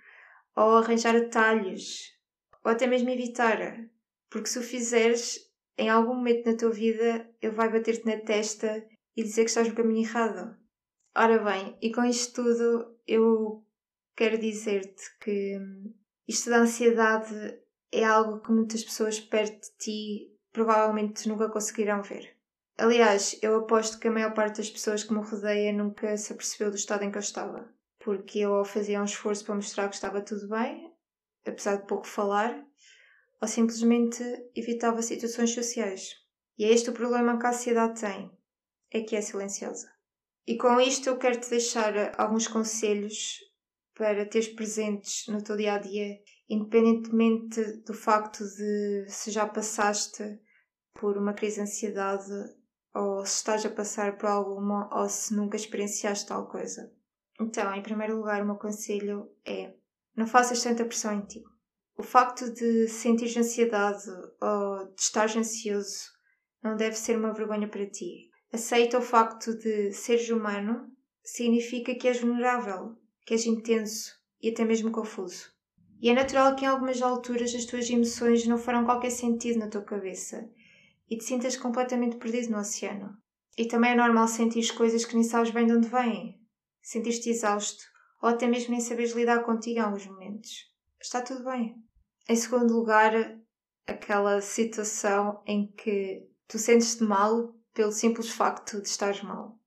[0.56, 2.12] ou arranjar atalhos,
[2.64, 3.58] ou até mesmo evitar,
[4.30, 5.40] porque se o fizeres,
[5.78, 9.68] em algum momento na tua vida, ele vai bater-te na testa e dizer que estás
[9.68, 10.58] no caminho errado.
[11.16, 13.64] Ora bem, e com isto tudo eu
[14.16, 15.60] quero dizer-te que
[16.28, 17.60] isto da ansiedade
[17.92, 22.36] é algo que muitas pessoas perto de ti provavelmente nunca conseguirão ver.
[22.78, 26.72] Aliás, eu aposto que a maior parte das pessoas que me rodeia nunca se apercebeu
[26.72, 27.72] do estado em que eu estava.
[28.00, 30.92] Porque eu fazia um esforço para mostrar que estava tudo bem,
[31.46, 32.66] apesar de pouco falar,
[33.42, 34.24] ou simplesmente
[34.56, 36.16] evitava situações sociais.
[36.58, 38.32] E é este o problema que a ansiedade tem:
[38.92, 39.92] é que é silenciosa.
[40.46, 43.40] E com isto eu quero te deixar alguns conselhos
[43.96, 46.20] para teres presentes no teu dia a dia,
[46.50, 50.24] independentemente do facto de se já passaste
[50.94, 52.63] por uma crise de ansiedade
[52.94, 56.92] ou se estás a passar por alguma ou se nunca experienciaste tal coisa.
[57.40, 59.74] Então, em primeiro lugar, o meu conselho é
[60.16, 61.44] não faças tanta pressão em ti.
[61.98, 64.10] O facto de sentir ansiedade
[64.42, 66.12] ou de estar ansioso
[66.62, 68.30] não deve ser uma vergonha para ti.
[68.52, 70.92] Aceita o facto de seres humano
[71.24, 75.52] significa que és vulnerável, que és intenso e até mesmo confuso.
[76.00, 79.70] E é natural que em algumas alturas as tuas emoções não farão qualquer sentido na
[79.70, 80.48] tua cabeça
[81.10, 83.18] e te sintas completamente perdido no oceano.
[83.58, 86.40] E também é normal sentir coisas que nem sabes bem de onde vêm,
[86.82, 87.84] sentir-te exausto
[88.22, 90.72] ou até mesmo nem saberes lidar contigo em alguns momentos.
[91.00, 91.76] Está tudo bem.
[92.28, 93.14] Em segundo lugar,
[93.86, 99.60] aquela situação em que tu sentes-te mal pelo simples facto de estares mal.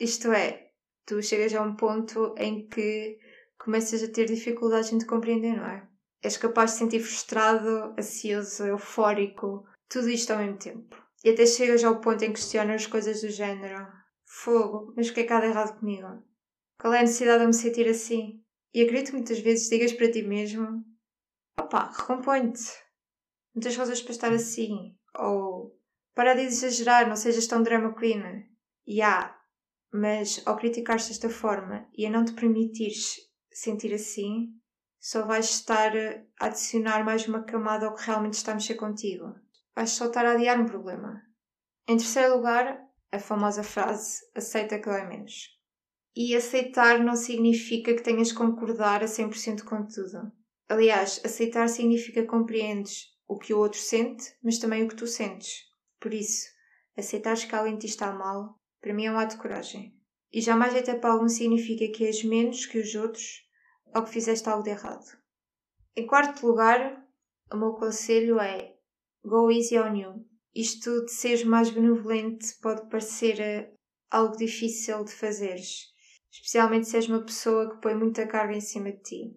[0.00, 0.70] Isto é,
[1.04, 3.18] tu chegas a um ponto em que
[3.58, 5.86] começas a ter dificuldades em te compreender, não é?
[6.22, 10.96] És capaz de sentir frustrado, ansioso, eufórico, tudo isto ao mesmo tempo.
[11.24, 13.86] E até chegas ao ponto em que questionas coisas do género:
[14.24, 16.22] Fogo, mas o que é que há de errado comigo?
[16.78, 18.42] Qual é a necessidade de me sentir assim?
[18.72, 20.84] E acredito que muitas vezes digas para ti mesmo:
[21.58, 22.70] opá, recompõe-te.
[23.54, 24.96] Não tens razões para estar assim.
[25.18, 25.76] Ou
[26.14, 28.46] para de exagerar, não sejas tão drama queen.
[28.86, 29.36] E há,
[29.92, 33.16] mas ao criticar-te desta forma e a não te permitires
[33.50, 34.52] sentir assim,
[35.00, 39.34] só vais estar a adicionar mais uma camada ao que realmente está a mexer contigo.
[39.78, 41.22] Vais só estar a adiar um problema.
[41.86, 45.56] Em terceiro lugar, a famosa frase aceita que dói menos.
[46.16, 50.32] E aceitar não significa que tenhas que concordar a 100% com tudo.
[50.68, 55.60] Aliás, aceitar significa compreendes o que o outro sente, mas também o que tu sentes.
[56.00, 56.48] Por isso,
[56.96, 59.96] aceitares que alguém te está mal, para mim é um ato de coragem.
[60.32, 63.46] E jamais até para algum significa que és menos que os outros
[63.94, 65.06] ou que fizeste algo de errado.
[65.94, 67.00] Em quarto lugar,
[67.52, 68.67] o meu conselho é
[69.24, 70.24] go easy on you.
[70.54, 73.72] Isto de seres mais benevolente pode parecer eh,
[74.10, 75.92] algo difícil de fazeres,
[76.30, 79.36] especialmente se és uma pessoa que põe muita carga em cima de ti.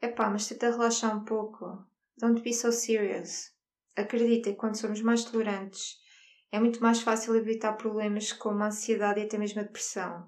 [0.00, 1.84] Epá, mas tenta relaxar um pouco.
[2.18, 3.52] Don't be so serious.
[3.96, 5.96] Acredita que quando somos mais tolerantes,
[6.50, 10.26] é muito mais fácil evitar problemas como a ansiedade e até mesmo a depressão.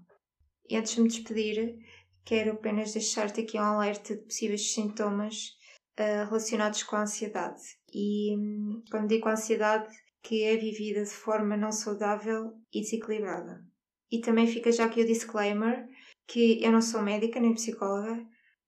[0.68, 1.76] E antes de me despedir,
[2.24, 5.56] quero apenas deixar-te aqui um alerta de possíveis sintomas
[5.98, 7.62] uh, relacionados com a ansiedade.
[7.92, 9.88] E hum, quando digo ansiedade,
[10.22, 13.64] que é vivida de forma não saudável e desequilibrada.
[14.10, 15.86] E também fica já aqui o disclaimer
[16.26, 18.24] que eu não sou médica nem psicóloga,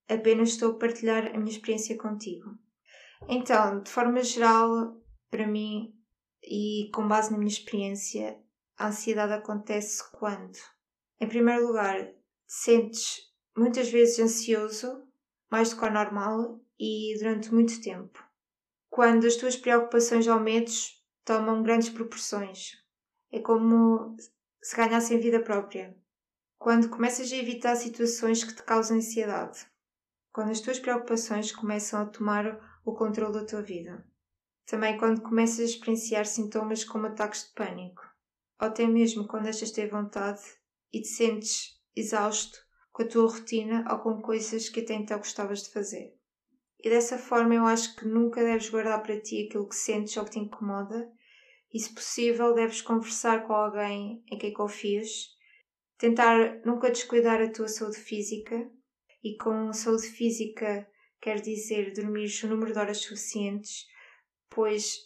[0.08, 2.50] apenas estou a partilhar a minha experiência contigo.
[3.28, 5.00] Então, de forma geral,
[5.30, 5.94] para mim,
[6.42, 8.38] e com base na minha experiência,
[8.76, 10.58] a ansiedade acontece quando,
[11.18, 12.14] em primeiro lugar, te
[12.46, 15.02] sentes muitas vezes ansioso,
[15.50, 18.22] mais do que o normal e durante muito tempo.
[18.90, 20.96] Quando as tuas preocupações ou medos
[21.26, 22.72] tomam grandes proporções.
[23.32, 24.16] É como
[24.62, 25.94] se ganhassem vida própria.
[26.56, 29.66] Quando começas a evitar situações que te causam ansiedade.
[30.32, 34.06] Quando as tuas preocupações começam a tomar o controle da tua vida.
[34.64, 38.02] Também quando começas a experienciar sintomas como ataques de pânico.
[38.60, 40.42] Ou até mesmo quando de ter vontade
[40.92, 42.58] e te sentes exausto
[42.92, 46.16] com a tua rotina ou com coisas que até então gostavas de fazer.
[46.82, 50.24] E dessa forma eu acho que nunca deves guardar para ti aquilo que sentes ou
[50.24, 51.10] que te incomoda.
[51.72, 55.08] E, se possível, deves conversar com alguém em quem confias,
[55.98, 58.70] tentar nunca descuidar a tua saúde física.
[59.22, 60.86] E com saúde física
[61.20, 63.86] quer dizer dormir o número de horas suficientes,
[64.48, 64.98] pois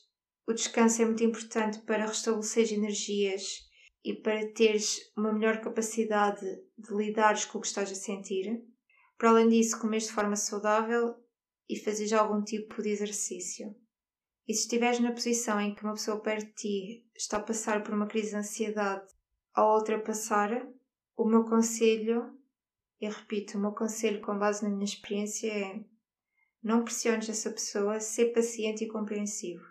[0.46, 3.70] o descanso é muito importante para restabelecer energias
[4.04, 6.44] e para teres uma melhor capacidade
[6.76, 8.62] de lidares com o que estás a sentir.
[9.16, 11.14] Para além disso, comer de forma saudável
[11.72, 13.74] e fazeres algum tipo de exercício.
[14.46, 17.82] E se estiveres na posição em que uma pessoa perto de ti está a passar
[17.82, 19.06] por uma crise de ansiedade
[19.56, 20.68] ou ultrapassar,
[21.16, 22.36] o meu conselho,
[23.00, 25.84] e repito, o meu conselho com base na minha experiência é
[26.62, 29.64] não pressiones essa pessoa, ser paciente e compreensivo.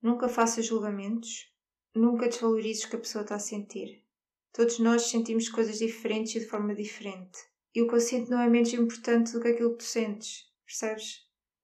[0.00, 1.52] Nunca faças julgamentos,
[1.94, 4.02] Nunca desvalorizes o que a pessoa está a sentir.
[4.50, 7.38] Todos nós sentimos coisas diferentes e de forma diferente.
[7.74, 11.21] E o sinto não é menos importante do que aquilo que tu sentes, percebes?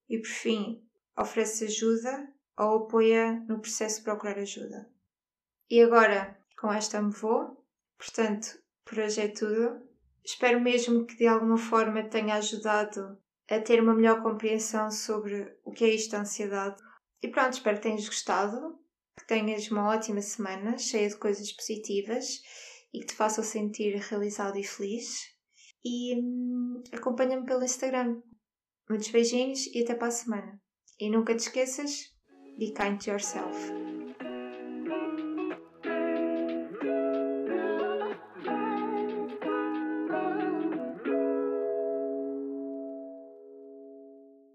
[0.08, 0.82] E por fim,
[1.16, 4.90] oferece ajuda ou apoia no processo de procurar ajuda.
[5.70, 7.64] E agora, com esta me vou.
[7.96, 9.86] Portanto, por hoje é tudo.
[10.24, 15.72] Espero mesmo que de alguma forma tenha ajudado a ter uma melhor compreensão sobre o
[15.72, 16.76] que é isto da ansiedade.
[17.22, 18.78] E pronto, espero que tenhas gostado
[19.18, 22.40] que tenhas uma ótima semana, cheia de coisas positivas
[22.94, 25.36] e que te façam sentir realizado e feliz.
[25.84, 28.22] E hum, acompanha-me pelo Instagram.
[28.88, 30.60] Muitos beijinhos e até para a semana.
[30.98, 32.12] E nunca te esqueças,
[32.58, 33.87] be kind to yourself.